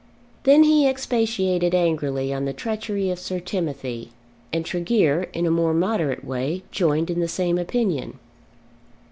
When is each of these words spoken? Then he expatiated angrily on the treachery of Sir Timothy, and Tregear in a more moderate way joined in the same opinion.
Then 0.45 0.63
he 0.63 0.87
expatiated 0.89 1.75
angrily 1.75 2.33
on 2.33 2.45
the 2.45 2.53
treachery 2.53 3.11
of 3.11 3.19
Sir 3.19 3.39
Timothy, 3.39 4.09
and 4.51 4.65
Tregear 4.65 5.29
in 5.31 5.45
a 5.45 5.51
more 5.51 5.75
moderate 5.75 6.25
way 6.25 6.63
joined 6.71 7.11
in 7.11 7.19
the 7.19 7.27
same 7.27 7.59
opinion. 7.59 8.17